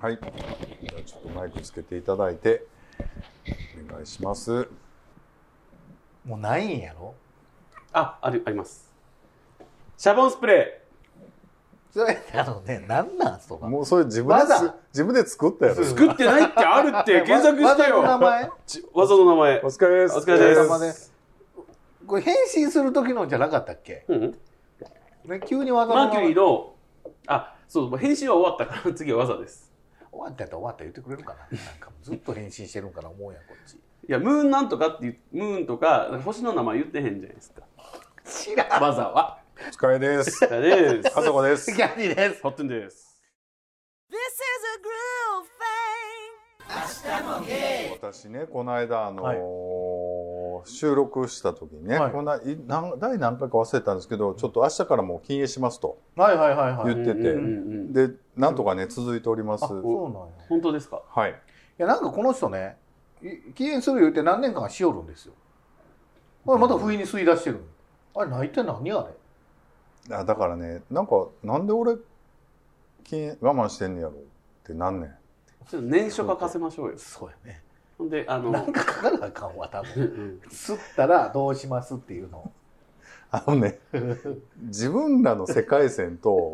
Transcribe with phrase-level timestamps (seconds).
[0.00, 0.18] はい。
[0.18, 2.64] じゃあちょっとマイクつけていただいて、
[3.90, 4.68] お願いします。
[6.24, 7.14] もうないんやろ？
[7.92, 8.92] あ、あり、あります。
[9.96, 10.82] シャボンスプレ
[11.92, 14.54] それあのねなんなんそばもうそれ自分で
[14.92, 15.82] 自分で作ったやろ。
[15.82, 15.84] ー。
[15.84, 18.18] 作ってないってあるって 検索して技の名よ。
[18.18, 18.50] 前？
[18.66, 19.62] ち技の名前お。
[19.64, 20.18] 疲れです。
[20.18, 21.12] お疲れですお疲れ様です
[22.06, 24.38] これ変身する時のじゃなかったっけ、うん。
[25.24, 26.74] ね、急に技の名前マーキュリーの、
[27.26, 29.67] あ、そう、編集は終わったから次は技です。
[30.18, 33.78] 終わったやったら終わった言ってくれるかななんかずっと変身してるんかな思うやんこっちい
[34.12, 37.62] や、ムーンなんとかってムーンとか、星の名前言ってへんじゃないですか。
[38.24, 39.42] 知らん技は。
[39.58, 40.40] お疲れです。
[40.48, 41.10] だです。
[41.10, 41.74] 家族です。
[41.74, 43.20] キャンディですホットンです。
[44.10, 44.80] This is a
[47.04, 47.92] groove thing.
[47.92, 50.27] 私ね、この間、あのーはい
[50.64, 52.12] 収録した時にね、はい。
[52.12, 56.94] こんない何第何回か忘れたんですけど、ちょっと明日からもう禁煙しますとはいはいはいはい。
[56.94, 59.64] 言ってて、で、なんとかね、続いております。
[59.64, 60.28] あそうなんや。
[60.48, 61.02] 本当ですか？
[61.08, 61.30] はい。
[61.30, 61.34] い
[61.78, 62.76] やなんかこの人ね
[63.22, 65.34] い禁煙する言うて何年間かしよるんですよ。
[66.46, 67.60] これまた不意に吸い出してる
[68.14, 69.06] あれ泣いて何あ
[70.08, 70.16] れ？
[70.16, 71.96] あだからね、なんか、なんで俺、
[73.04, 74.14] 禁煙我慢してんねやろっ
[74.64, 75.10] てなんねん。
[75.68, 76.94] ちょっと年初書かせましょうよ。
[76.96, 77.62] そうやね
[77.98, 80.04] ほんで、あの、なんか書かなあかんわ多分。
[80.04, 82.38] ん吸ったらどうしますっていうの。
[82.38, 82.52] を
[83.30, 83.78] あのね、
[84.62, 86.52] 自分らの世界線と、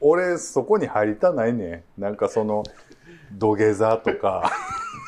[0.00, 2.00] 俺そこに入りたないねん。
[2.00, 2.64] なんかその、
[3.30, 4.50] 土下座とか、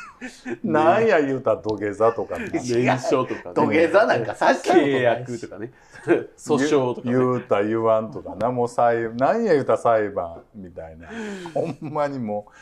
[0.62, 2.36] なんや言うたら土下座とか。
[2.36, 4.96] とかね、土下座なんかさしたことないし。
[4.96, 5.72] 契約とかね、
[6.06, 7.14] 訴訟とかね。
[7.14, 8.36] 言うた言わんとか。
[8.36, 11.08] な、もう裁、なんや言うたら裁判みたいな。
[11.52, 12.52] ほんまにもう、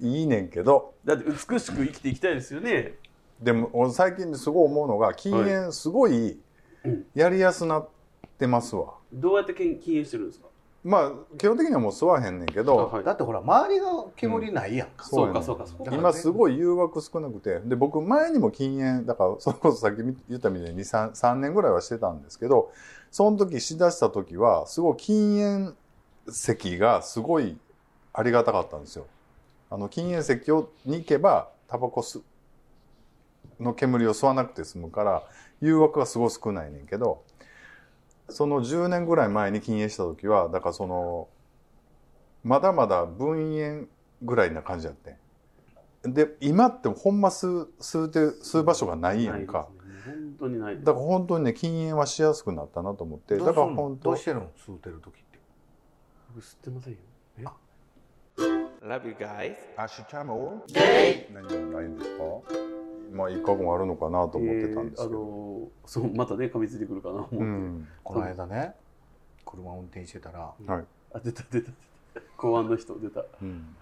[0.00, 2.94] いいねんけど、だって美しく生きていきたいですよね。
[3.40, 6.38] でも俺最近すごい思うのが、禁煙すごい
[6.84, 7.88] うんやりやすなっ
[8.38, 8.94] てますわ。
[9.12, 10.46] どうやって禁禁煙してるんですか？
[10.84, 15.92] まあ、基本的にはもう吸わへんねんけど、はいだってほら周りが煙ないやんか、そうかそうかそうか。
[15.92, 22.70] 今すごい誘惑少なくてで僕前にも禁煙だからそれこそさっき言ったみたいに 3, 3年ぐらいはしてたんですけど
[23.10, 25.74] その時しだした時はすごい禁煙
[26.28, 27.58] 席がすごい
[28.12, 29.06] ありがたかったんですよ。
[29.70, 32.22] あの禁煙席をに行けばタバコ吸
[33.58, 35.22] の煙を吸わなくて済むから
[35.60, 37.24] 誘惑がすごい少ないねんけど
[38.28, 41.28] その10年ぐらい前に禁煙した時はだからその
[42.44, 43.88] まだまだ分煙
[44.22, 45.16] ぐらいな感じやって
[46.08, 46.12] ん。
[46.12, 49.86] で今ってほんま吸う吸うて吸う場所がないやんか、ね。
[50.06, 50.84] 本当にないです。
[50.84, 53.36] だから本当にね禁煙はしやすくなったなと思って。
[53.36, 54.50] だから本当どうしてるの？
[54.56, 55.40] 吸うてる時って。
[56.34, 56.98] 僕知ってませんよ。
[57.38, 57.44] え？
[58.86, 59.56] Love you guys.
[59.76, 60.62] アシュチャモ
[61.34, 62.22] 何がないんですか
[63.12, 68.74] まあ一過もあるのかなと思ってたんですけえーあど、のそうまたね噛みついてくるかな思って、うんこの間ね
[69.44, 71.72] 車運転してたらはい、あ出た出た
[72.14, 73.74] 出た公安の人出たうん、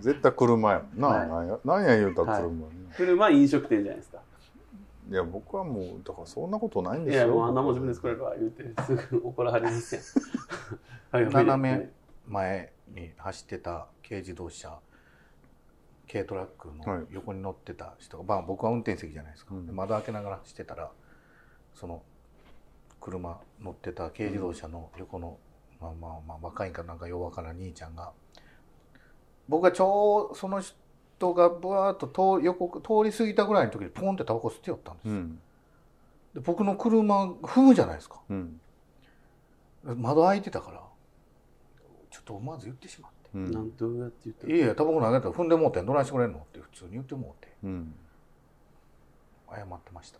[0.00, 2.56] 絶対車やもんな、はいなんやなんや言うたら車やね、
[2.96, 4.18] 車飲食店じゃないですか
[5.08, 11.88] い、や僕はもうだからそんなことないんですよいやもうあんなもん自分で作れるわ言うてすぐ怒らはりますやんはいはい斜め
[12.26, 14.78] 前に走ってた軽自動車
[16.10, 19.66] 軽トラックの横に乗ってた人が、まあ、僕は運転席じゃないですか、うん。
[19.66, 20.90] で窓開けながら走ってたら
[21.74, 22.02] その
[23.00, 25.38] 車乗ってた軽自動車の横の、
[25.80, 28.12] まあまあまあ若いんかなんか弱からん兄ちゃんが
[29.48, 35.08] 僕がちょうその人がぶわーっと通横通り過ぎたぐらいの時にポンってタバコ吸ってよったんです。
[35.08, 35.40] よ、うん。
[36.34, 38.20] で僕の車踏むじゃないですか。
[38.28, 38.60] うん。
[39.84, 40.80] 窓開いてたから
[42.22, 43.30] っと思わず言ってしまって。
[43.34, 43.50] うん。
[43.50, 46.38] なんどうやって言ったいやいや、タバコ投げたら踏んでもうてんどないしてくれんの？
[46.38, 47.94] って普通に言ってもうて、うん。
[49.50, 50.18] 謝ってました。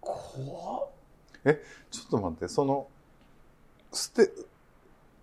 [0.00, 0.88] 怖っ。
[1.90, 2.86] ちょっと待ってその
[3.92, 4.30] 捨て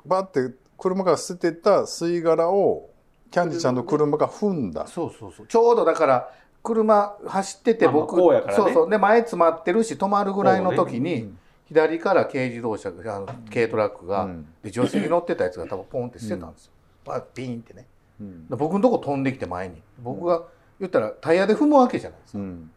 [0.05, 2.89] バって車から捨てた吸い殻を
[3.29, 4.87] キャンディちゃんの車が踏んだ。
[4.87, 5.47] そうそうそう。
[5.47, 6.33] ちょうどだから、
[6.63, 8.53] 車走っててまあまあね。
[8.53, 8.89] そうそう。
[8.89, 11.39] で、前詰まってるし、止まるぐらいの時に、うん
[11.71, 16.71] 左から軽自動車が、あの軽トラックが、うんで、助手席乗ってたやつが多分ポンって捨てたんですよ。
[17.05, 17.87] バッピーンってね。
[18.19, 19.81] うんで僕のとこ飛んできて前に。
[20.03, 20.43] 僕が
[20.79, 22.39] 言ったらタイヤで踏むわけじゃないですか。
[22.39, 22.71] うん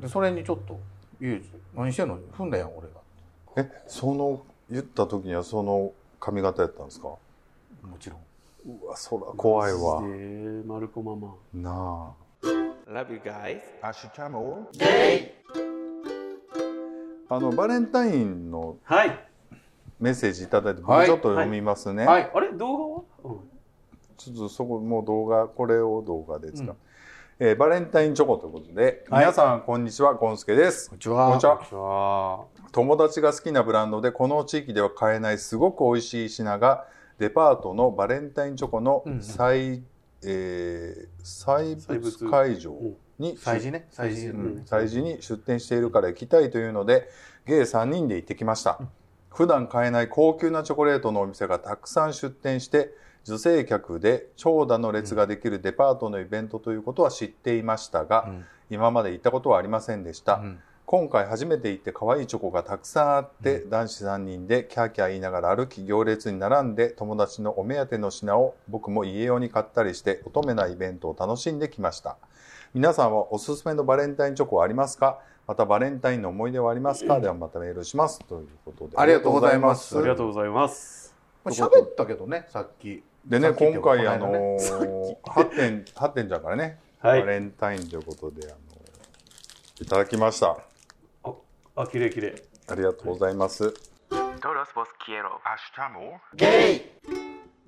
[0.00, 0.78] で、それにちょっと、
[1.20, 1.38] いや
[1.74, 2.18] 何してんの？
[2.18, 2.94] 踏んだやん、俺が。
[3.56, 7.08] えその言った時にはその髪型やったんですか？
[7.08, 7.20] も
[7.98, 8.20] ちろん。
[8.82, 10.18] うわそら怖いわマジで
[10.66, 12.12] マルコママな
[12.88, 13.60] Love you guys.
[13.82, 14.68] あアシュチャモ
[17.34, 19.28] あのバレンタインのはい。
[19.98, 21.06] メッセージいただいて僕はい。
[21.06, 22.30] ちょっと読みますね、はい。
[22.32, 22.52] あれ？
[22.52, 23.40] 動画は、うん。
[24.16, 26.76] ちょっとそこもう動画これを動画で使う、
[27.40, 29.24] えーバレンタインチョコということで、はい。
[29.24, 30.90] 皆さんこんにちはゴンスケです。
[30.90, 31.26] こんにちは。
[31.26, 32.44] こんにちは。
[32.72, 36.86] 友達が好きなブランドでこの地域では買えないすごく美味しい品が
[37.18, 39.22] デパートのバレンタインチョコのうんうん。
[39.22, 39.82] 再、
[40.24, 42.30] えー採物。
[42.30, 42.72] 会場
[43.18, 43.88] に催事ね。
[43.92, 44.56] 催事、ううん。
[44.58, 47.08] ん催事に出店しているから行きたいというので
[47.46, 48.80] 計3人で行ってきました、
[49.30, 52.94] 普段買えない高級なチョコレートのお店がたくさん出店して
[53.24, 58.44] 女性客で長蛇の列ができるデパートのイベントということは知っていましたが、うん。
[58.70, 60.60] 今まで行ったことはありませんでした、うん。
[60.86, 72.18] 今回初めて行って可愛いチョコがたくさんあって、男子3人でキャーキャー言いながら歩き行列に並んで友達のお目当ての品を僕も家用に買ったりして乙女なイベントを楽しんできました
[72.74, 75.20] 皆さんはおすすめのバレンタインチョコはありますか？
[75.46, 78.18] またバレンタインの思い出はありますか、ではまたメールします。
[78.24, 78.96] ということで。
[78.96, 79.96] ありがとうございます。
[79.96, 81.14] ありがとうございます。
[81.44, 83.04] まあ喋ったけどねさっき。
[83.24, 84.38] でね今回あこの間ね。
[84.40, 87.20] のー、8点8点じゃからね、はい。
[87.20, 88.56] バレンタインということであの
[89.80, 90.58] いただきました。
[91.76, 92.34] あ、綺麗綺麗。
[92.66, 93.72] ありがとうございます、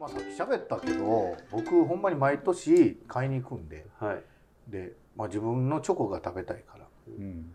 [0.00, 3.86] まあさっき喋ったけど僕ほんまに毎年買いに行くんで。
[4.00, 4.22] はい。
[4.68, 6.84] で、まあ、自分のチョコが食べたいから。
[7.08, 7.52] うん、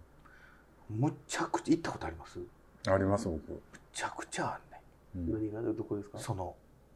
[0.90, 2.40] むちゃくちゃ行ったことあります？
[2.40, 2.48] む
[2.88, 3.62] あります僕、
[3.92, 4.82] ちゃくちゃあんね
[5.16, 5.52] うん。
[5.52, 6.18] 何がどこですか？
[6.20, 6.56] その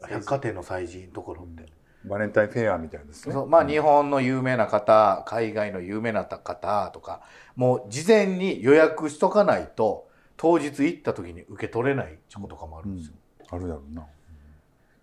[0.10, 1.66] 百貨店の催事のところって、
[2.06, 3.34] バレンタインフェアみたいですね。
[3.34, 3.48] そう。
[3.48, 7.24] まあ日本の有名な方海外の有名な方とか
[7.58, 10.08] もう事前に予約しとかないと
[10.38, 13.14] 当日行った時に受け取れないチョコとかもあるんですよ、
[13.52, 14.06] あるやろうな。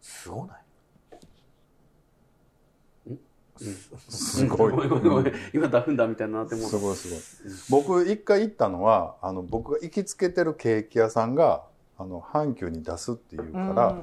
[0.00, 0.61] すごない？
[4.08, 4.72] すごい。
[4.72, 5.34] ごめんごめんごめん。
[5.52, 7.20] 今ダフンだみたいになってもうすごいすごい。
[7.82, 11.64] 僕一回行ったのは、あの僕が行きつけてるケーキ屋さんが、
[11.98, 13.96] あの阪急に出すっていうから、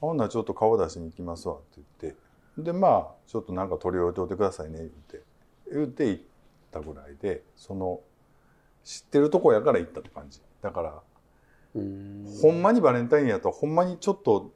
[0.00, 2.20] ほんならちょっと顔出しに行きますわって言って、
[2.58, 5.22] でまあちょっとなんか取り置いておいてくださいね言って、
[5.72, 6.22] 言って行っ
[6.72, 8.00] たぐらいで、その
[8.84, 10.40] 知ってるとこやから行ったって感じ。
[10.62, 10.94] だから。
[11.72, 14.50] うんほんまにバレンタインやとほんまにちょっと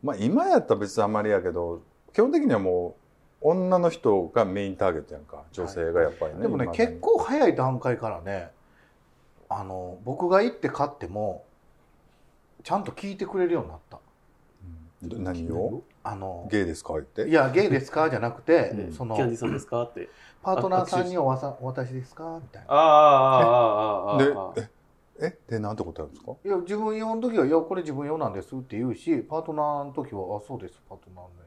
[0.00, 1.82] まあ今やったら別にあんまりやけど
[2.12, 3.03] 基本的にはもう
[3.44, 5.42] 女の人がメインターゲットやんか。
[5.52, 8.50] 女性がやっぱりね、でもね結構早い段階からね
[9.48, 11.44] あの僕が行って買っても
[12.62, 14.00] ちゃんと聞いてくれるようになった。
[15.02, 15.08] うん。
[15.10, 15.82] ど何を？
[16.02, 16.94] あのゲイですか？
[16.94, 17.28] 言って。
[17.28, 18.08] いやゲイですか？
[18.08, 18.92] じゃなくて、うん。
[18.92, 19.82] そのキャンディーさんですか？
[19.82, 20.08] って。
[20.42, 22.40] パートナーさんにおわさお渡しですか？
[22.42, 22.72] みたいな。
[22.72, 24.52] ああ、ああ、ああ、でああ。
[24.56, 24.70] え
[25.20, 26.32] えでなんて答えるんですか？
[26.44, 31.44] いや自分用の時は「いやこれ自分用なんです」って言うしパートナーの時は「あそうですパートナーのや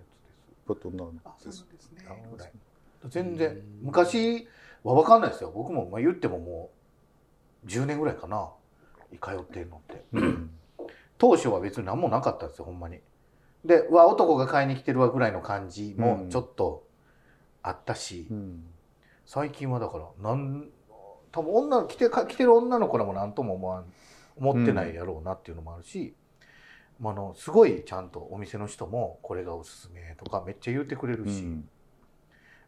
[0.75, 2.61] つですパトナー」あそうなんですね。
[3.05, 4.47] 全然うん昔
[4.83, 5.51] は分かんないですよ。
[5.53, 6.71] 僕も、まあ、言ってもも
[7.63, 8.51] う10年ぐらいかな。
[9.21, 10.03] 通ってんのって。
[10.13, 10.51] うん
[11.17, 12.99] 当初は別に何もなかったんですよほんまに。
[13.65, 16.29] でうわ男が買いに来てるわぐらいの感じもうん。
[16.29, 16.85] ちょっと
[17.63, 18.63] あったし、うん。
[19.25, 20.69] 最近はだからなん
[21.31, 23.85] 多分女の来てか来てる女の子らも何とも思わん
[24.37, 26.15] 思ってないやろうなっていうのもあるし、
[26.99, 31.69] まあ、あのすごいちゃんとお店の人もこれがおすすめとかめっちゃ言ってくれるし、うん。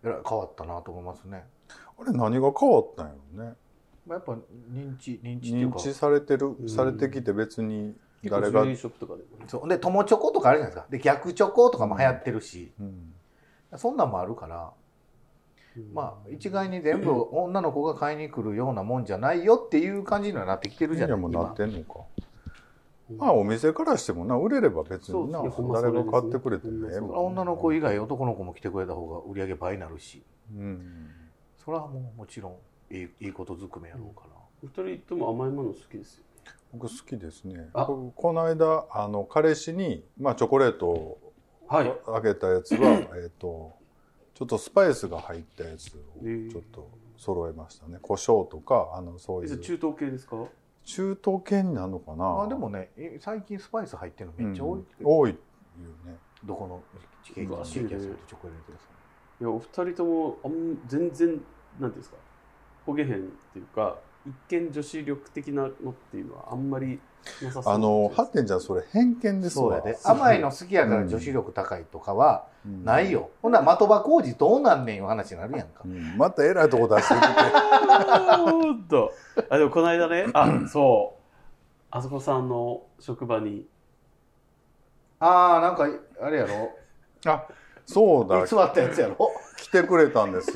[0.03, 1.43] えらい変わったなと思いますね、
[1.99, 3.53] あれ何が変わったんやろね。
[4.07, 4.33] まあ、やっぱ
[4.71, 5.77] 認知認知っていうか。
[5.77, 6.69] 認知されてる、ん。
[6.69, 9.23] されてきて別に誰がショップとかで。
[9.47, 9.67] そう。
[9.67, 10.87] で友チョコとかあるじゃないですか。
[10.89, 13.13] で逆チョコとかも流行ってるし、うん。
[13.77, 14.71] そんなんもあるから。
[15.93, 21.99] まあ一概に全部女の子が買いに来るようなもんじゃないよっていう感じにはなってきてるじゃないいやもうな今ってんのか。
[22.17, 22.28] うん
[23.17, 25.41] まあお店からしてもな売れれば別にな
[25.73, 30.23] 誰が買ってくれてもええもん女の子以外男の子も来てくれた方が売り上げ倍になるし。
[30.55, 31.09] うん。
[31.57, 32.53] それはもうもちろん
[32.95, 34.29] いいいいことずくめやろうから、
[34.63, 36.23] お二人とも甘いもの好きですよ。
[36.73, 37.69] 僕好きですね。
[37.73, 37.85] あ。
[37.85, 41.33] ここの間あの彼氏に、まあ、チョコレートを
[41.67, 41.93] はい。
[42.07, 42.89] あげたやつは
[43.21, 43.73] えっと
[44.33, 47.97] ちょっとスパイスが入ったやつをえーちょっと揃えましたね。
[48.01, 49.57] 胡椒とかあのそういう。
[49.59, 50.37] 中東系ですか？
[50.91, 52.17] 中東系になるのかな？
[52.17, 54.85] まあでもねえ最近スパイス入ってるのめっちゃ多い、うん。
[55.03, 55.35] 多いよ
[56.05, 56.17] ね。
[56.43, 56.81] どこの
[57.23, 59.43] ケーキうわケーキ屋さんとチョコレート屋さん。
[59.43, 61.45] いや、お二人ともあん全然、なんてい
[61.83, 62.17] うんですか、
[62.87, 63.11] 焦げへんっ
[63.53, 66.99] ていうか、一見女子力的なのっていうのはあんまり
[67.41, 69.65] なさそうあのハッテンじゃんそれ偏見ですわ。
[69.65, 69.99] そうやで。
[70.03, 72.83] 甘いの好きやからうん女子力高いとかはうん。
[72.83, 76.17] ないよ、ほんなら的場工事どうなんねんいう話になるやんか、うん。
[76.17, 77.27] またえらいとこ出してきて。
[78.37, 79.11] ほんと。
[79.49, 81.19] あ、でもこの間ね、あ、そう。
[81.91, 83.67] あそこさんの職場に、
[85.19, 85.89] ああなんか
[86.21, 86.71] あれやろ。
[87.25, 87.45] あ
[87.85, 88.45] そうだ。
[88.47, 89.17] 座ったやつやろ。
[89.57, 90.51] 来てくれたんです。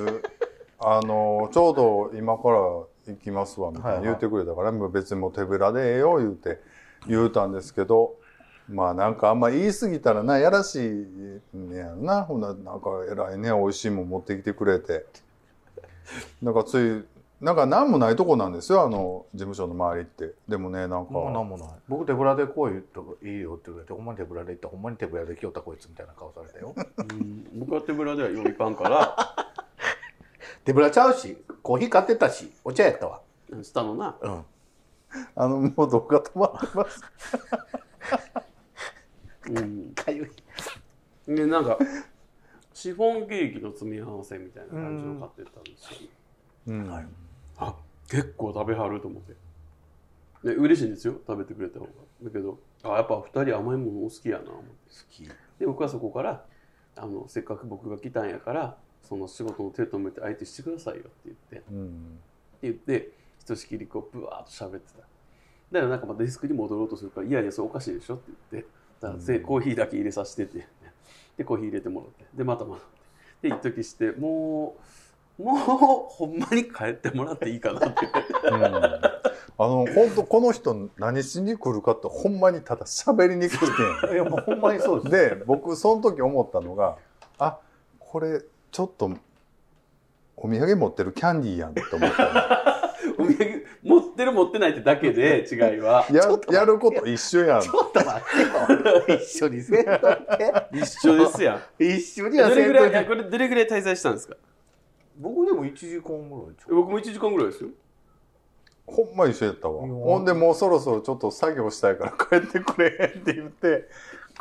[0.79, 2.59] あの、ちょうど今から
[3.07, 6.59] 行きますわ、みたいな言ってくれたから、もう別にもう手ぶらでええよ、言うて、
[7.07, 8.15] 言うたんですけど、
[8.69, 10.89] まあなんかあんま言い過ぎたらな、やらしい
[11.53, 12.23] ねやろな。
[12.23, 15.05] ほんな、なんか偉いね、美味しいもん持ってきてくれて。
[16.41, 17.05] なんかつ
[17.41, 20.33] い、なんか何もないとこなんですよ、あの、事務所の周りって。
[20.47, 29.17] でもね、なんか、もうなんもない僕手ぶらで来いといいよって言われてほんまに手ぶらで行ったほんまに手ぶらで来よったこいつみたいな顔されたようん僕は手ぶらではよういかんから
[30.63, 33.21] 手ぶらちゃうしコーヒー買ってたしお茶やったわ。
[33.63, 34.15] 下のな。
[34.21, 34.45] うん。
[35.35, 37.01] あの、もう動画止まってます。
[39.49, 39.93] うん。
[39.95, 40.23] かゆ
[41.27, 41.77] いでなんか
[42.73, 46.09] シフォンケーキの詰め合わせみたいな感じの買ってったんですよ、
[46.67, 46.89] うん。
[46.89, 47.05] はい
[47.57, 47.75] あ
[48.09, 49.33] 結構食べはると思って。
[50.43, 51.15] で嬉しいんですよ。
[51.25, 51.91] 食べてくれた方が。
[52.23, 54.51] だけどあやっぱ二人甘いものお好きやな。
[54.51, 54.73] 思って好
[55.09, 55.23] き。
[55.59, 56.43] で僕はそこから
[56.97, 61.55] あのせっかく僕が来たんやからその仕事の手止めて相手してくださいよって言って。
[61.57, 62.19] ってうん。
[62.61, 64.99] 言ってひとしきりこうブワーッと喋ってた。
[64.99, 65.07] だか
[65.71, 68.69] らなんかまたデスクに戻ろうとするから「いやいやそれおかしいでしょ」って言って。
[69.01, 70.67] だからせコーヒーだけ入れさせてって。
[71.37, 72.25] でコーヒー入れてもらって。
[72.33, 72.83] でまたまた。
[73.41, 74.77] で一時しても
[75.39, 78.05] うもうほんまに帰ってもらっていいかなって。
[78.49, 78.63] うん。
[79.55, 83.65] あの、本当この人何しに来るかってほんまにただ喋りに来て
[84.11, 84.13] ん。
[84.13, 86.97] いやもうほんまにそうですで、僕その時思ったのが、
[87.39, 87.59] あ、
[87.99, 88.43] これ
[88.73, 89.05] ちょっと
[90.35, 96.05] お土産持ってるキャンディーやんと思った お土産持ってる持ってないってだけで 違いは。
[96.09, 96.17] の。
[96.51, 97.61] ややること一緒やん。
[97.61, 99.17] ちょっと待ってよ。
[99.19, 100.53] 一緒にせんとって。
[100.73, 101.83] 一緒ですやん。
[101.83, 104.35] 一緒にはどれぐらいいせんといてやこれどれぐらい滞在したんですか？
[105.17, 107.69] 僕でも1時間ぐらい僕も1時間ぐらいですよ。
[108.87, 109.81] ほんま一緒やったわ。
[109.87, 113.87] ほんでもうそろそろちょっと作業したいから帰ってくれって言って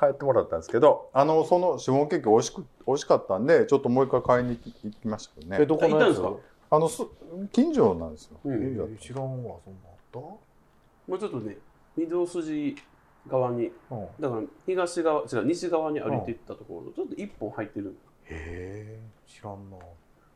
[0.02, 5.58] 帰ってもらったんですけど、あの、そのシフォンケーキ美味しく、美味しかったんで、ちょっともう一回買いに行きましたけどね。
[5.60, 6.18] えどこのやつ？
[6.18, 7.02] あ行ったんですあの、す
[7.52, 8.40] 近所なんですよ。
[8.44, 8.94] うん。
[8.94, 11.56] え知らんわそんなあっもうちょっとね
[11.96, 12.76] 御堂筋
[13.28, 14.02] 側にたうん。
[14.02, 17.96] へだから東側違う西側に歩いていったところちょっと一本入ってる、
[18.28, 19.76] え知らんな。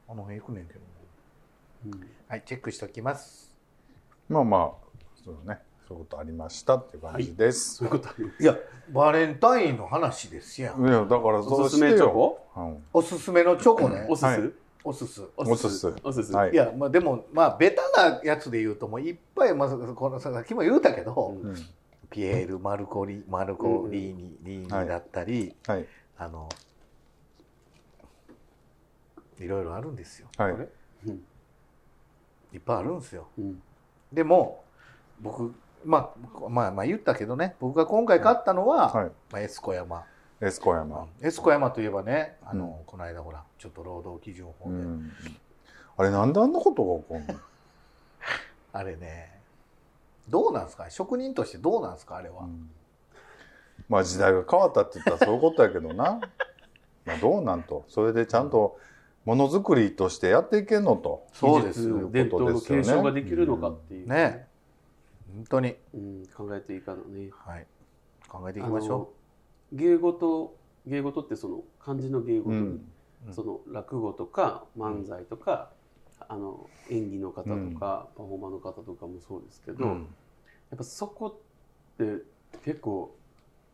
[0.09, 0.81] あの辺行くねんけど
[1.87, 2.09] うん。
[2.29, 3.53] はいチェックしておきます。
[4.29, 4.87] まあまあ、
[5.25, 5.59] そうね、
[5.89, 7.77] そういうことありましたっていう感じです。
[7.77, 8.57] そういうこといや
[8.91, 10.85] バレンタインの話ですやん。
[10.85, 12.45] い、や、だからそうおすすめチョコ？
[12.57, 12.85] うん。
[12.93, 14.07] おすすめのチョコね。
[14.11, 14.53] おすす、はい。
[14.83, 15.23] おすす。
[15.37, 15.95] おすす。
[16.03, 16.33] おすす。
[16.33, 16.53] はい。
[16.53, 21.37] いやまあでもまあベタなやつで言うともういっぱい、まあ、このさっきも言うたけど、
[22.11, 25.87] ピエール・マルコリマルコリーニ、リーニだったり、はい。
[26.19, 26.49] あの
[29.39, 30.53] いろいろあるんですよ、はい。
[32.53, 33.29] いっぱいあるんですよ。
[33.39, 33.63] うん。
[34.13, 34.65] でも
[35.21, 35.55] 僕
[35.87, 36.13] ま
[36.45, 37.55] あまあまあ言ったけどね。
[37.61, 39.11] 僕が今回買ったのは、はい。
[39.31, 40.05] まあ、エスコ山、
[40.41, 41.07] エスコ山。
[41.23, 45.13] エスコ山といえばねあの、うこの間ほらちょっと労働基準法で、うん。
[45.97, 47.41] あれ、なんであんなことが起こんの？
[48.73, 49.41] あれね
[50.29, 50.91] どうなんですか？
[50.91, 52.17] 職人としてどうなんですか？
[52.17, 52.69] あれは、うん。
[53.89, 56.21] まあ時代が変わったって言ったらそういうことやけどな。
[57.07, 57.85] まあどうなんと？
[57.89, 58.79] それでちゃんと
[59.25, 61.27] ものづくりとしてやっていけんのと？
[61.33, 64.09] そうです技術伝統の継承ができるのかっていう。
[64.09, 64.49] ね
[65.35, 67.67] 本当に、うん、考えていかのねはい、
[68.29, 69.13] 考えていきましょ
[69.73, 69.77] う。
[69.77, 70.55] 芸事
[70.87, 72.81] 芸事ってその漢字の芸事、うん。
[73.27, 73.35] うん。
[73.35, 75.71] その落語とか漫才とか、
[76.29, 77.75] あの演技の方とか、うん。
[77.79, 79.95] パフォーマーの方とかもそうですけど、う、や
[80.75, 81.41] っぱそこ
[81.97, 82.23] って
[82.65, 83.15] 結構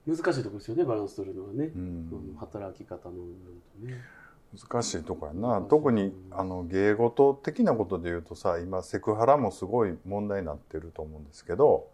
[0.06, 2.37] 難しいところですよねバランス取るのはね、うん。
[2.38, 4.00] 働き方の部分とね。
[4.59, 5.62] 難しいとこやな。
[5.62, 11.88] 特に、あの、芸事的なことで言うとさ、今、セクハラもすごい問題になってると思うんですけど、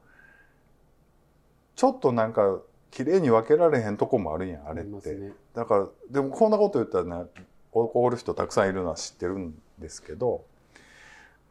[1.77, 2.59] ちょっとなんか、
[2.91, 5.15] 綺麗に分けられへんとこもあるんやん、あれって。
[5.15, 5.33] ね。
[5.55, 7.31] だから、でもこんなこと言ったらね、
[7.73, 10.45] 怒る人たくさんいるのは知ってるんですけど、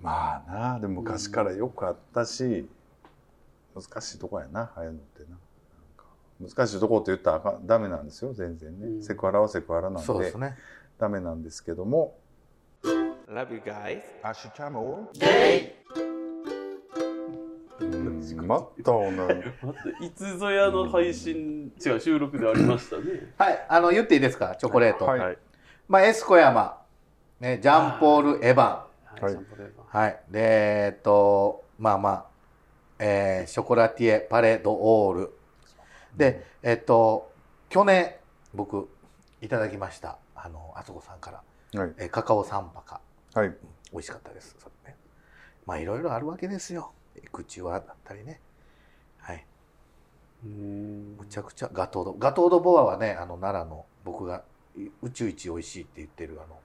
[0.02, 2.68] まあな、でも昔からよくあったし、
[3.76, 5.38] 難しいとこやな、ああいうのってな。
[6.40, 8.88] 難しいとこって言ったらあかんダメなんですよ、全然ね。
[8.88, 10.56] うんセクハラはセクハラなんでそうですね
[10.98, 12.18] ダメなんですけども。
[12.84, 14.02] Love you guys.
[14.24, 15.10] アシュチャム
[17.80, 18.92] うん、また。
[18.92, 23.34] 待っていつぞやの配信、違う収録でありましたね。
[23.38, 24.56] はいあの言っていいですか？
[24.56, 25.38] チョコレート、はいはい。
[25.88, 26.82] まあ、エスコ山、
[27.40, 28.88] ね、ジャンポール・エヴァンは
[29.20, 29.22] い。
[29.22, 30.20] はいシャンパンレーバはい。
[30.30, 30.40] で、
[30.88, 32.26] えっと、まあまあ、
[33.00, 35.32] えーショコラティエ・パレ・ド・オール。
[36.16, 37.32] で、えっと、
[37.70, 38.16] 去年、
[38.54, 38.90] 僕、
[39.42, 40.18] いただきました。
[40.38, 41.32] あの、あそこさんか
[41.74, 41.82] ら。
[41.82, 41.94] はい。
[41.98, 43.02] えーカカオサンパカ。
[43.34, 43.50] はい。
[43.92, 44.56] 美味しかったです。
[44.60, 44.98] それね。
[45.66, 46.92] まあ、いろいろあるわけですよ。
[47.32, 48.40] 口はだったりね。
[49.18, 49.46] はい。
[50.44, 52.14] むちゃくちゃ、ガトード。
[52.14, 54.44] ガトードボアはね、あの、奈良の、僕が
[54.78, 56.60] い宇宙一美味しいって言ってる、あの、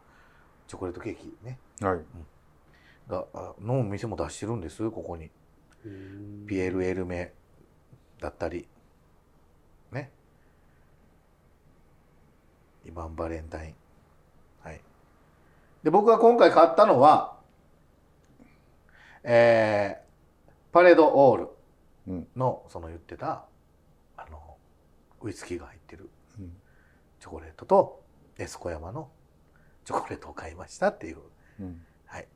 [0.69, 1.59] チョコレートケーキね。
[1.81, 2.01] はい。
[3.09, 5.31] が、あの店も出してるんです、ここに。
[5.85, 7.33] うーんピエール・エルメ
[8.21, 8.69] だったり、
[9.91, 10.11] ね。
[12.87, 13.75] イバン・バレンタイン。
[14.63, 14.81] はい。
[15.83, 17.37] で、僕が今回買ったのは、
[19.25, 20.03] えー
[20.73, 21.49] パレードオール
[22.09, 23.45] うんのその言ってた
[24.17, 24.57] あの
[25.21, 26.09] ウイスキーが入ってる
[26.39, 26.57] うん。
[27.21, 28.03] チョコレートと
[28.39, 29.11] エスコヤマの
[29.85, 31.19] チョコレートを買いましたっていう。
[31.61, 31.85] うん。
[32.07, 32.27] はい。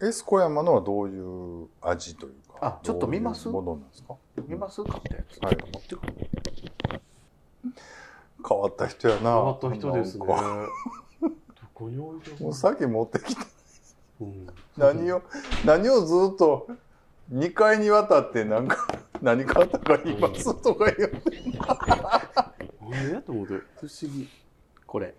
[0.00, 3.48] エスコヤマのはどういう味というかあちょっと見ます？
[3.48, 4.14] ものなんですか？
[4.48, 4.82] 見ます？
[4.82, 5.56] 買ったやつ、はい。
[5.70, 6.06] 持ってく？
[6.06, 6.12] る
[8.46, 9.20] 変わった人やな。
[9.20, 10.26] 変わった人ですね。
[10.26, 10.32] ど
[11.74, 13.42] こに置いてるもうさっき持ってきた。
[14.20, 14.46] うん。
[14.76, 15.22] 何を
[15.64, 16.68] 何をずっと
[17.32, 18.86] 2回にわたってなんか
[19.22, 21.30] 何買ったか言いますとか言って
[22.80, 23.54] なんでやと思うて。
[23.80, 24.28] 不思議。
[24.86, 25.14] これ。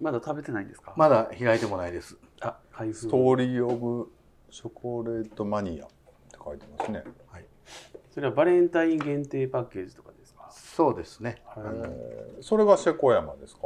[0.00, 0.94] まだ食べてないんですか？
[0.96, 2.16] まだ開いてもないです。
[2.40, 2.94] あ、開封。
[2.94, 4.10] ストーリー・オブ・
[4.50, 5.94] チョコレート・マニアって
[6.42, 7.02] 書いてますね。
[8.12, 10.07] それはバレンタイン限定パッケージとか
[10.78, 11.42] そうですね。
[12.40, 13.62] それがシェコヤマですか？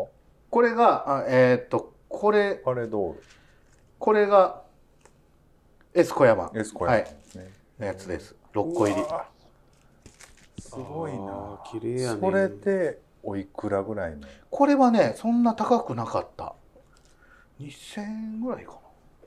[0.49, 3.15] これがあえーっとこれパレドー
[3.99, 4.63] これが
[5.93, 6.51] エスコヤマ。
[6.55, 6.59] ル。
[6.63, 7.51] エスコヤマですね。
[7.79, 8.35] のやつです。
[8.55, 9.03] 6個入り。
[10.59, 11.61] すごいな。
[11.71, 12.19] 綺麗やね。
[12.19, 14.27] それでおいくらぐらいの？
[14.49, 16.55] これはねそんな高くなかった。
[17.61, 18.79] 2000円ぐらいかな。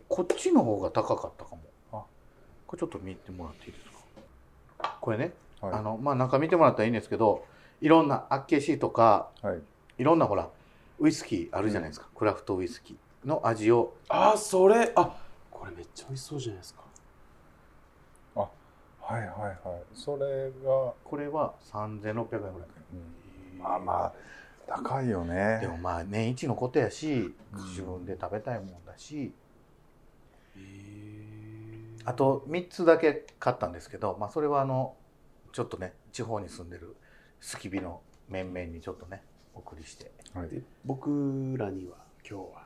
[0.09, 1.61] こっちの方が高かったかも。
[1.91, 2.03] あ。
[2.65, 3.85] これちょっと見てもらっていいです
[4.79, 4.97] か？
[4.99, 5.73] これね、はい。
[5.73, 7.45] あのまあ中見てもらったらいいんですけど
[7.81, 9.61] いろんなアッケーシーとかはい。
[9.97, 10.49] いろんなほら
[10.99, 13.93] ウイスキーあるじゃないですか、クラフトウイスキーの味を。
[14.09, 15.17] あ、それ、あ、
[15.51, 16.85] これめっちゃ美味しそうじゃないですか。
[19.05, 19.57] はいはいはい。
[19.93, 22.51] それが、これは3600円ぐらい。
[23.53, 23.59] うん。
[23.59, 24.13] まあまあ、
[24.67, 25.59] 高いよね。
[25.61, 27.63] でもまあ年一のことやしうん。
[27.69, 29.31] 自分で食べたいもんだし、
[30.57, 32.01] へー。
[32.03, 34.95] あと3つだけ買ったんですけど、まあ、それはあの
[35.53, 36.95] ちょっとね地方に住んでる
[37.51, 39.21] 好き火の面々にちょっとね
[39.53, 41.09] お送りしてはいで僕
[41.57, 41.97] らには
[42.27, 42.65] 今日は。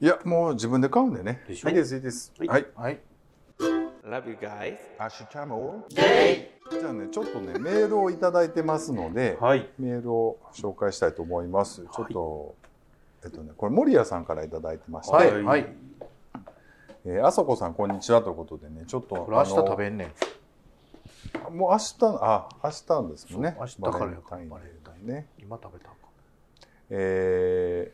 [0.00, 1.42] いや、もう自分で買うんでね。
[1.48, 1.68] でしょ？
[1.70, 2.32] いいです、いいです。
[2.38, 2.66] はいはい。
[2.76, 3.00] はい
[4.04, 4.76] Love you guys.
[4.98, 9.68] アシュチャモじゃあね、ちょっとね、メールをいただいてますので、はい。
[9.78, 11.82] メールを紹介したいと思います。
[11.82, 12.54] ちょっと、
[13.24, 15.66] えっとね、これ守屋さんからいただいてまして、はいはい
[17.04, 20.08] えーあそこさんこんにちはということでね、ちょっとこれ明日あの食べんねん
[21.50, 23.56] もう明日あ明日ですもんね。
[23.58, 25.26] 明日からやバレンタインね。
[25.38, 25.98] 今食べたんか
[26.90, 27.92] え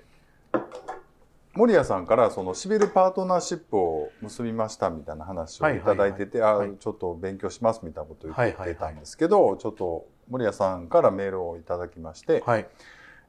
[0.52, 0.60] ー、
[1.54, 12.66] 守屋さんからそのシビルパートナーシップを結びましたみたいな話をいただいてて、はいはいはいあちょっと勉強しますみたいなことを言ってはいはいはいたんですけど、ちょっと守屋さんからメールをいただきまして、はい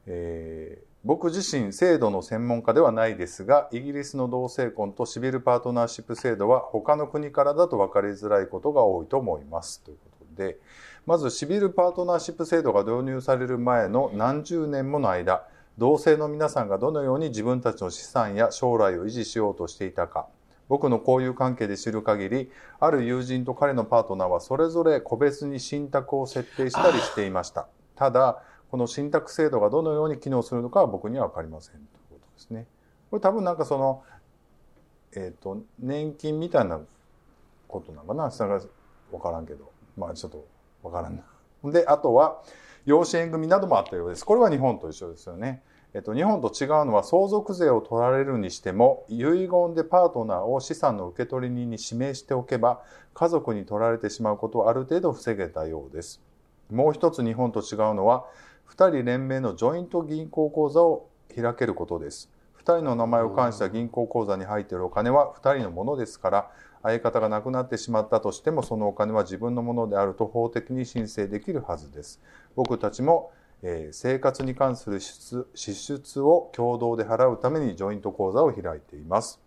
[0.06, 9.82] えー僕自身制度の専門家ではないですがイギリスの同性婚とシビルパートナーシップ制度は他の国からだと分かりづらいことが多いと思います。
[9.82, 10.58] ということで
[11.06, 15.44] まずシビルパートナーシップ制度が導入される前の何十年もの間
[15.78, 20.26] 同性の皆さんがどのように自分たちの資産や将来を維持しようとしていたか。
[20.68, 27.68] 僕の交友関係で知る限りある友人と彼のパートナーはそれぞれ個別に信託を設定したりしていました。
[27.94, 32.66] ただこの信託制度がどのように機能するのかは僕には分かりませんということですね。
[33.10, 34.02] これ多分なんかその、
[35.14, 36.80] えっ、と、年金みたいな
[37.68, 38.30] ことなのかな？
[38.30, 38.60] 下が
[39.10, 39.70] 分からんけど。
[39.96, 40.46] まあちょっと
[40.82, 41.72] 分からんな。
[41.72, 42.42] で、あとは、
[42.84, 44.24] 養子縁組などもあったようです。
[44.24, 45.62] これは日本と一緒ですよね。
[45.94, 52.82] えっと、日本と違うのは相続税を取られるにしても遺言でパートナーを資産の受取人に指名しておけば
[53.14, 56.20] 家族に取られてしまうことをある程度防げたようです。
[56.70, 58.26] もう一つ日本と違うのは
[58.68, 62.30] 2人連名のジョイント銀行口座を開けることです。
[62.58, 66.50] 2人の名前を冠した銀行口座に入っているお金は2人のものですから、
[66.82, 72.20] 相方が亡くなってしまったとしてもそのお金は自分のものであると法的に申請できるはずです。
[72.54, 79.40] 僕たちも、えー生活に関する支出支出を共同で払うためにジョイント口座を開いています。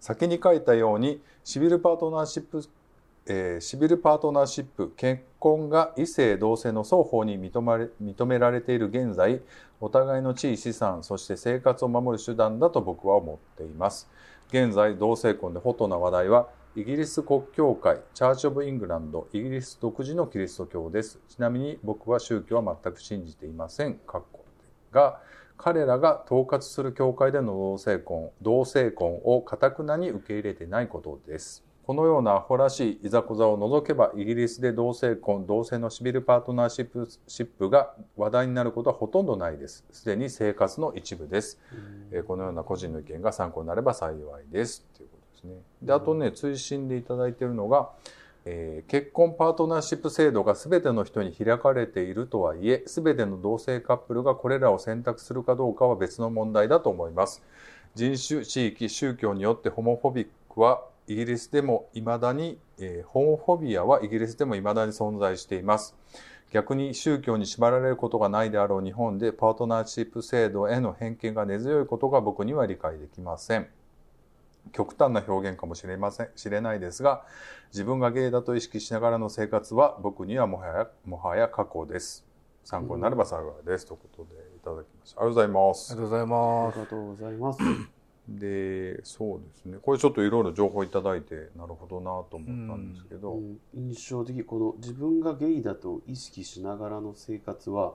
[0.00, 2.62] 先に書いたようにシビルパートナーシップ
[3.28, 9.42] えーシビルパートナーシップ結婚が異性同性の双方に認まれ認められている現在
[9.80, 14.08] お互いの地位資産そして生活を守る手段だと僕は思っています。
[14.48, 21.18] 現在同性婚でホットな話題はイギリス国教会チャーチ・オブ・イングランドイギリス独自のキリスト教です。
[21.28, 23.94] ちなみに僕は宗教は全く信じていません。
[23.94, 24.44] かっこ。
[24.90, 25.20] が
[25.56, 31.67] 彼らが統括する教会での同性婚同性婚を堅くなに受け入れてないことです。
[31.88, 39.86] このようなアホらしいいざこざを除けばイギリスで同性婚同性のシビルパートナーシップが話題になることはほとんどないです。
[39.90, 41.58] すでに生活の一部です、
[42.10, 44.84] えーこのような個人の意見が参考になれば幸いです。
[44.98, 45.62] ということですね。
[45.80, 47.88] であとね追伸でいただいているのが
[48.44, 57.42] えー結婚パートナーシップ制度が全ての人に開かれているとはいえ全ての同性カップルがこれらを選択するかどうかは別の問題だと思います、
[57.94, 65.96] 人種地域宗教によってホモフォビックはイギリスでも未だに、えーホモフォビアはイギリスでも未だに存在しています。
[66.52, 73.68] 逆に宗教に縛られることがないであろう日本でパートナーシップ制度への偏見が根強いことが僕には理解できません。
[74.72, 77.24] 極端な表現かもしれません知れないですが
[77.72, 82.26] 自分がゲイだと意識しながらの生活は僕にはもはやもはや過去です。
[82.64, 85.22] 参考になれば幸いです、ということでいただきました。
[85.22, 85.92] ありがとうございます。
[85.92, 87.58] ありがとうございあますりがとうございます。
[88.28, 89.78] でそうですね。
[89.80, 93.58] これちょっといろいろ情報いただいてなるほどなと思ったんですけど、うん。
[93.74, 97.94] 印象的この自分がゲイだと意識しながらの生活は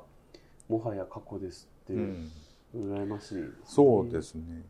[0.68, 2.32] もはや過去ですって、うん。
[2.76, 3.36] 羨ましい。
[3.36, 4.64] ね、そうですね。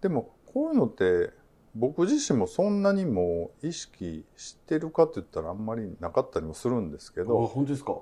[0.00, 1.30] でもこういうのって
[1.76, 7.98] 僕自身もそんなにも意識してるかって言ったらあんまりなかったりもするんですけあど、本当ですか、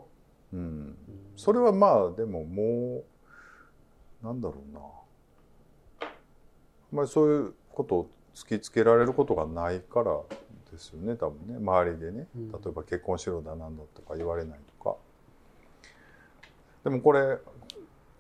[0.54, 0.96] うん、うん。
[1.36, 3.02] それはまあでもも
[4.22, 4.80] うなんだろうな
[6.94, 10.20] まりそういうことを突きつけられることがないから
[10.72, 11.56] ですよね多分ね。
[11.56, 12.26] 周りでね。
[12.36, 12.52] うん。
[12.52, 14.96] 例えば結婚しろだなんだとか言われないとか。
[16.84, 17.38] でもこれ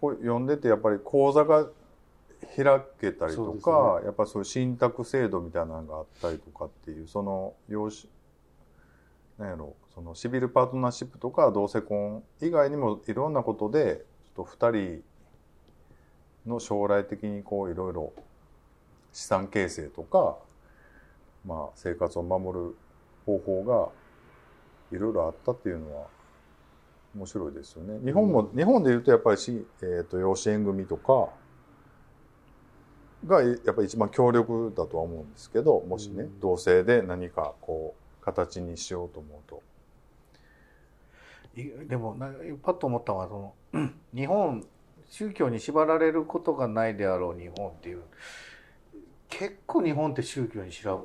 [0.00, 1.66] これ読んでてやっぱり講座が
[2.56, 8.08] 開けたりとか、やっぱそういう信託制度みたいなのがあったりとかっていうその養子
[9.38, 14.04] なんやろそのシビルパートナーシップとか同性婚以外にもいろんなことで
[14.36, 15.02] ちょっと2
[16.44, 18.12] 人の将来的にこういろいろ
[19.14, 20.36] 資産形成とか、
[21.46, 22.76] まあ、生活を守る
[23.24, 26.06] 方法がいろいろあったっていうのは
[27.14, 27.98] 面白いですよね。
[28.04, 31.30] 日本も、日本で言うとやっぱりし、えー、と養子縁組とか
[33.26, 39.62] がやっぱり一番強力だとは思うんですけどもしね、うん同性で何かこう形にしようと思うと。
[41.56, 42.32] いでもな
[42.64, 44.66] パッと思ったのはそのうん 日本
[45.08, 48.02] 宗教に縛られることがないであろう日本っていう
[49.36, 50.96] 結構日本って宗教にしら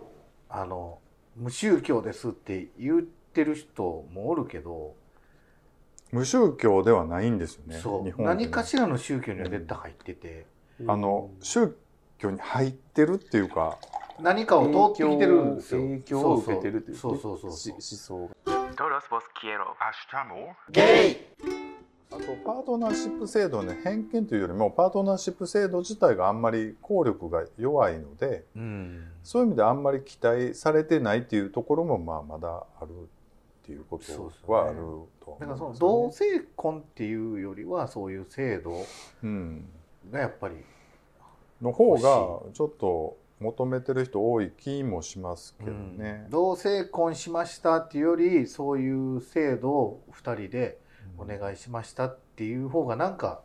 [0.50, 1.00] あの
[1.36, 4.94] 無宗教ですって言ってる人もおるけど、
[6.12, 7.78] 無宗教ではないんですよね。
[7.78, 8.22] そう。
[8.22, 10.46] 何かしらの宗教には絶対入ってて、
[10.88, 11.76] あの宗
[12.20, 13.78] 教に入ってるっていうか
[14.20, 15.82] 何かを通ってきてるんですよ。
[15.82, 17.58] 影響を受けてるっていう、ね、そうそうそうそう。
[17.58, 18.60] し思想が。
[18.76, 19.76] Todos vos quiero.
[19.80, 19.92] あ
[22.20, 29.08] とパートナーシップ制度の偏見というよりもパートナーシップ制度自体があんまり効力が弱いのでうん。
[29.24, 34.76] そういう意味であんまり期待されてないっていうところもまあまだあるっていうことはある
[35.24, 36.12] とはだからその同ね。
[36.14, 38.86] 性婚っていうよりはそういう制度
[39.24, 39.66] うん、
[40.12, 40.56] がやっぱり
[41.62, 42.00] の方が
[42.54, 46.26] ちょっと求めてる人多い気もしますけどね。
[46.30, 50.78] 同性婚しましたっていうよりそういう制度を2人で
[51.20, 53.42] お願いしましたっていう方がなんか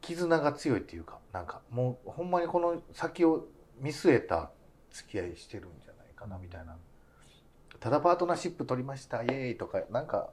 [0.00, 3.46] 絆が強いっていうかなんかもうほんまにこの先を
[3.80, 4.50] 見据えた
[4.90, 6.76] 付き合いしてるんじゃないかなみたいな
[7.80, 10.30] ただパートナーシップ取りましたイエーイとかなんか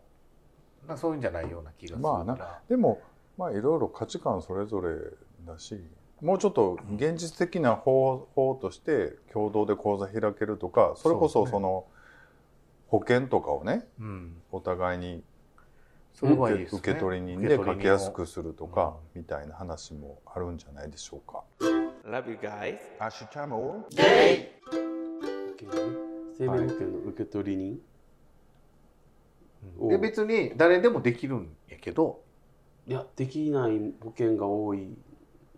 [0.88, 3.02] なんかそういうんじゃないような気がするまあから、でも
[3.38, 4.98] まあいろいろ価値観それぞれ
[5.46, 5.80] だし
[6.22, 11.86] もうちょっと現実的な方法として共同で講座開けるとかそれこそそその
[12.88, 15.24] 保険とかをねうん、お互いに
[16.20, 16.80] それはいいですね。
[16.80, 21.46] 受け取り人で受け取り人かけやすくするとかみたいな話もあるんじゃないでしょうか。
[22.04, 22.78] Love you guys.
[26.38, 27.82] 生命保険の受取人、
[29.88, 32.22] で別に誰でもできるんやけど。
[32.86, 34.98] いやできない保険が多い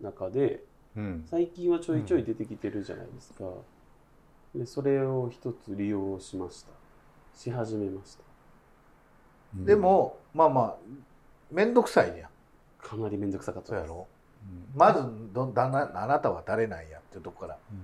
[0.00, 0.62] 中で
[0.94, 1.24] うん。
[1.28, 3.44] 最近はちょいちょい出てきてるじゃないですか、
[4.54, 6.70] でそれを一つ利用しました。
[7.34, 8.31] し始めました
[9.54, 10.76] でもまあまあ
[11.50, 12.28] 面倒くさいねや。
[12.80, 14.06] かなり面倒くさかったそうやろ。
[14.42, 14.78] うん。
[14.78, 17.78] まずどだなあなたは誰なんやっていうとこからうん。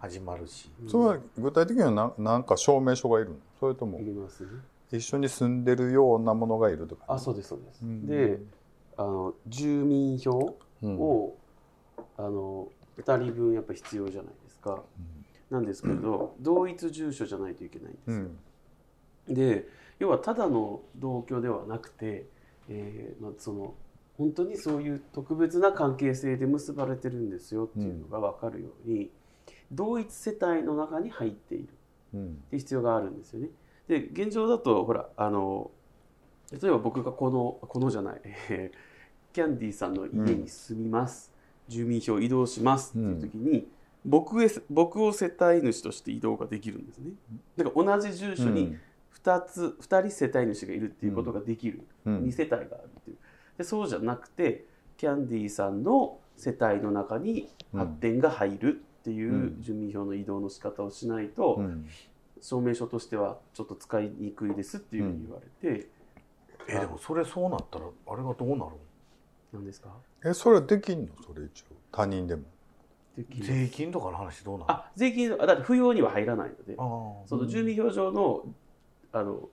[0.00, 0.70] 始まるし。
[0.82, 3.36] うんそれは具体的には何なんか証明書がいるの？
[3.58, 4.50] それともいりますね。
[4.92, 8.06] 一緒に住んでるようなものがいるとか、あそうですそうです、うん。
[8.06, 8.38] で
[8.96, 10.98] あの住民票うん。
[11.00, 11.34] を、
[12.16, 14.82] あの2人分やっぱ必要じゃないですか。
[15.50, 18.26] なんですけど、同一住所じゃないといけないんですよ、
[19.28, 19.34] うん。
[19.34, 22.26] で要はただの同居ではなくて、
[22.68, 23.74] えーまあ、その
[24.16, 29.10] 本当にそういう特別な関係性で結ばれてるんですよっていうのが分かるように、
[29.72, 31.68] 同一世帯の中に入っている
[32.14, 32.26] うん。
[32.26, 33.48] って必要があるんですよね。
[33.88, 35.70] で現状だとほらあの
[36.52, 38.94] 例えば僕がこのこのじゃない、えー
[39.34, 41.32] キャンディーさんの家に住みます、
[41.66, 43.66] 住民票移動しますっていう時に、
[44.04, 47.10] 僕へ僕を世帯主として移動ができるんですね。
[47.56, 48.76] だから同じ住所に
[49.22, 52.18] 2つ、2人世帯主がいるっていうことができる、うん。
[52.24, 53.16] 2世帯があるっていう。
[53.58, 59.56] でそうじゃなくてキャンディーさんの世帯の中に発展が入るっていううん。
[59.60, 61.86] 住民票の移動の仕方をしないと、うん。
[62.40, 65.88] 証明書としてはちょっと使いにくいですっていうふうに言われて、
[66.68, 68.60] えでもそれそうなったらあれがどうなるん
[69.52, 69.88] なんですか？
[70.24, 71.08] えそれはできんの？
[71.26, 71.74] それ一応。
[71.90, 72.42] 他人でも。
[73.16, 73.44] できる。
[73.46, 76.74] 税金とかの話どうなるあ税金あだって扶養には入らないので。
[77.26, 78.44] その住民票上の
[79.14, 79.48] あの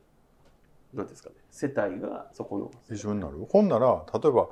[0.93, 2.71] なんですかね世帯がそこの。
[2.93, 3.45] 一緒になる？
[3.49, 4.49] ほんなら例えば、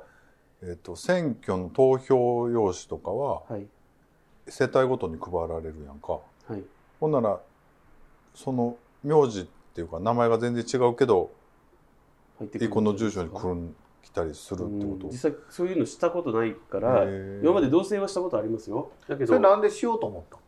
[0.62, 3.66] えっと選挙の投票用紙とかははい。
[4.48, 6.12] 世帯ごとに配られるやんか。
[6.12, 6.62] はい。
[7.00, 7.40] ほんなら
[8.34, 11.32] その名字っていうか名前が全然違うけど
[12.38, 15.06] 入ってくるこの住所に来るん来たりするってこと？
[15.06, 15.12] うん。
[15.12, 17.04] 実際そういうのしたことないから
[17.42, 18.92] 今まで同棲はしたことありますよ。
[19.08, 20.40] だけそれどなんでしようと思ったの？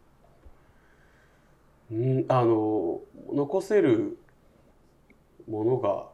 [1.90, 3.00] うんあの
[3.34, 4.16] 残せる
[5.48, 6.06] ものが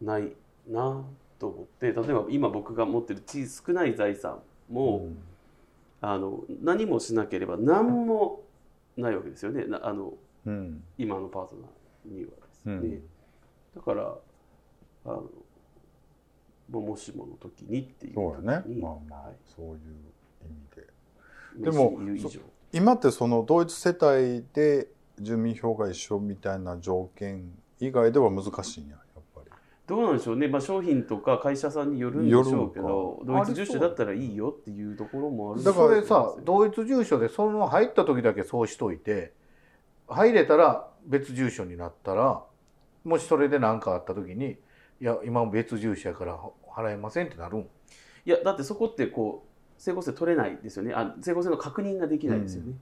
[0.00, 0.32] ない
[0.68, 1.04] な
[1.38, 5.18] と思って例えば今僕が持ってる小少ない財産も、うん。
[6.00, 8.42] あの何もしなければ何も
[8.96, 9.64] ないわけですよね。
[9.64, 10.14] なあの
[10.46, 10.82] うん。
[10.96, 13.02] 今のパートナーにはですね、うん。
[13.74, 14.14] だから
[15.04, 15.24] あの
[16.70, 18.64] ももしもの時にっていうそうやね。
[18.80, 19.34] まあまあはい。
[19.56, 21.70] そういう意味で。
[21.70, 21.98] でも
[22.72, 24.88] 今ってその同一世帯で
[25.18, 29.50] 住民票が一緒みたいな条件以外では難しいんややっぱり。
[29.86, 39.32] どうなんでしょうね、まあ、商品とか会社さんによるんでしょうけど同一住所だったらいいよっていうところもあるだからそれさ同一住所でその入った時だけそうしといて
[40.08, 42.42] 入れたら別住所になったら
[43.04, 44.56] もしそれで何かあった時に
[45.00, 46.38] いや今も別住所やから
[46.74, 47.60] 払えませんってなるん。
[47.60, 49.48] いやだってそこってこう
[49.80, 50.92] 整合性取れないですよね。
[50.92, 52.74] あ整合性の確認ができないですよね、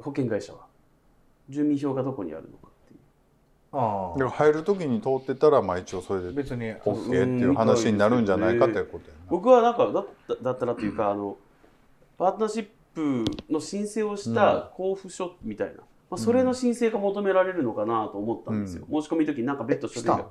[0.00, 0.66] 保険会社は。
[1.48, 2.67] 住民票がどこにあるのか
[3.70, 9.24] あ入る時に通ってたらまあ一応それで別に OK っていう話になるんじゃないかってことやな。
[9.28, 11.36] 僕はなんかだっただったらというかあの
[12.16, 20.26] パートナーシップの申請をした交付書みたいな、まあ、それの申請が求められるのかなと思ったんですよ、申し込みの時になんか別途書類が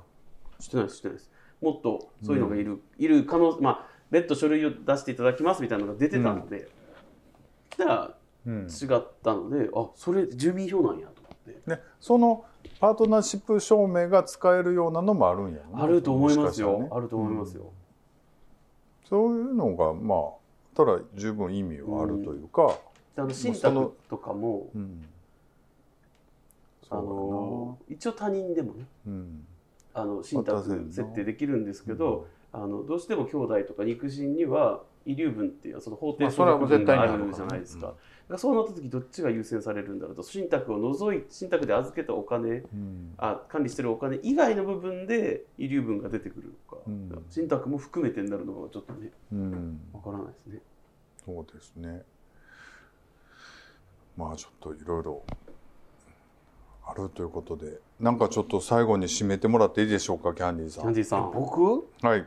[0.58, 1.30] してないですしてないです。
[1.62, 6.68] もっとそういうのがいる、いる可能まあ別途書類を出していただきますみたいなのが出てたので、
[7.76, 8.14] じゃあ
[8.46, 8.66] うん。
[8.66, 11.70] 違ったのであそれ住民票なんやと思って。
[11.70, 12.44] ね、その
[12.80, 16.88] パートナーシップ証明が使えるようなのもあるんやろなあると思いますよ、ね。
[16.92, 17.72] あると思いますよ、
[19.08, 20.18] そういうのがまあ
[20.76, 22.78] ただ十分意味はあるというか、
[23.16, 25.04] であの信託とかもうん
[26.90, 29.46] あの一応他人でもねそうん。
[29.94, 30.62] あの信託
[30.92, 37.86] 設定できるんですけど、あのどうしても兄弟とか肉親には遺留分っていうその法定相続分がある対にあるからじゃないですか。
[37.86, 38.02] だから
[38.36, 40.22] そうなった時どっちが優先されるんだろうと。
[40.22, 43.14] 信託を除い信託で預けたお金うん。
[43.16, 47.24] あ管理してるお金以外の部分で遺留分が出てくるのか、うん。
[47.30, 49.80] 信託も含めてになるのかはちょっとねうん。
[49.94, 50.58] わからないですね。
[51.24, 52.02] そうですね。
[54.16, 55.22] まあちょっといろいろ
[56.86, 57.78] あるということで。
[58.00, 60.82] なんかちょっと最後に締めてもらっていいでしょうかキャンディーさん。
[60.82, 61.32] キャンディーさん。
[61.32, 61.88] 僕？
[62.02, 62.26] はい。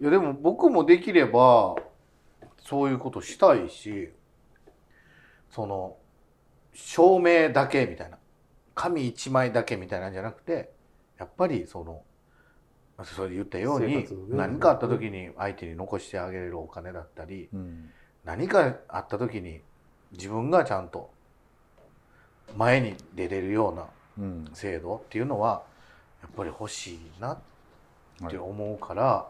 [0.00, 1.76] いやでも僕もできれば
[2.58, 4.10] そういうことしたいし
[5.54, 5.96] その
[6.72, 8.18] 証明だけみたいな
[8.74, 10.72] 紙一枚だけみたいなんじゃなくて
[11.16, 12.02] やっぱりその
[13.04, 17.90] それで言ったよう生に何かあった時に相手に残してあげれるお金だったりうん。
[18.24, 19.60] 何かあった時に
[20.12, 21.10] 自分がちゃんと
[22.56, 23.86] 前に出れるような
[24.18, 24.50] うん。
[24.54, 25.62] 制度っていうのは
[26.22, 27.38] やっぱり欲しいなっ
[28.18, 28.36] てはい。
[28.38, 29.28] 思うから、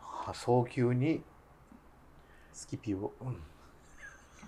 [0.00, 1.22] は早急に
[2.52, 3.12] スキピを。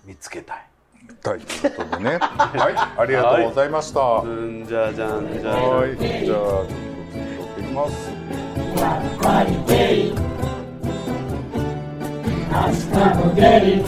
[0.05, 0.68] 見つけたい。
[1.23, 2.17] はいということでね。
[2.19, 3.99] はいありがとうございました。
[3.99, 8.11] はじんじゃじゃんじゃじゃんいじゃあちょっと撮っていきます。
[12.51, 13.83] Hasta poder